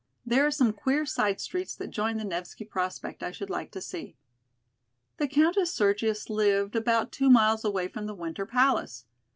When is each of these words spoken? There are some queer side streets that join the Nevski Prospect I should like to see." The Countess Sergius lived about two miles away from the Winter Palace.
There 0.25 0.43
are 0.47 0.49
some 0.49 0.73
queer 0.73 1.05
side 1.05 1.39
streets 1.39 1.75
that 1.75 1.91
join 1.91 2.17
the 2.17 2.23
Nevski 2.25 2.67
Prospect 2.67 3.21
I 3.21 3.29
should 3.29 3.51
like 3.51 3.69
to 3.73 3.79
see." 3.81 4.17
The 5.17 5.27
Countess 5.27 5.71
Sergius 5.75 6.27
lived 6.27 6.75
about 6.75 7.11
two 7.11 7.29
miles 7.29 7.63
away 7.63 7.87
from 7.87 8.07
the 8.07 8.15
Winter 8.15 8.47
Palace. 8.47 9.05